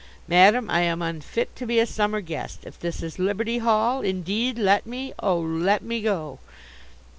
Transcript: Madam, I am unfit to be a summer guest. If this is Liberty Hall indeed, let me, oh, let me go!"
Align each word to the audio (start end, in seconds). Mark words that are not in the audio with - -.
Madam, 0.27 0.67
I 0.67 0.81
am 0.81 1.03
unfit 1.03 1.55
to 1.57 1.67
be 1.67 1.77
a 1.77 1.85
summer 1.85 2.21
guest. 2.21 2.61
If 2.63 2.79
this 2.79 3.03
is 3.03 3.19
Liberty 3.19 3.59
Hall 3.59 4.01
indeed, 4.01 4.57
let 4.57 4.87
me, 4.87 5.13
oh, 5.19 5.39
let 5.39 5.83
me 5.83 6.01
go!" 6.01 6.39